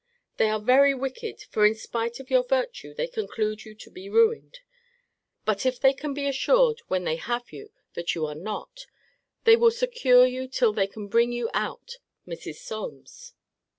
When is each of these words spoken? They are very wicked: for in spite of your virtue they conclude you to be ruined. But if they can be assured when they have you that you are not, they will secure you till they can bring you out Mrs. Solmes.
They 0.37 0.49
are 0.49 0.59
very 0.59 0.95
wicked: 0.95 1.43
for 1.51 1.63
in 1.63 1.75
spite 1.75 2.19
of 2.19 2.31
your 2.31 2.41
virtue 2.43 2.95
they 2.95 3.05
conclude 3.05 3.65
you 3.65 3.75
to 3.75 3.91
be 3.91 4.09
ruined. 4.09 4.57
But 5.45 5.63
if 5.63 5.79
they 5.79 5.93
can 5.93 6.15
be 6.15 6.25
assured 6.27 6.81
when 6.87 7.03
they 7.03 7.17
have 7.17 7.51
you 7.51 7.71
that 7.93 8.15
you 8.15 8.25
are 8.25 8.33
not, 8.33 8.87
they 9.43 9.55
will 9.55 9.69
secure 9.69 10.25
you 10.25 10.47
till 10.47 10.73
they 10.73 10.87
can 10.87 11.07
bring 11.07 11.31
you 11.31 11.51
out 11.53 11.99
Mrs. 12.27 12.55
Solmes. 12.55 13.35